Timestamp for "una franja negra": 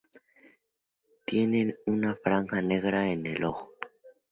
1.85-3.11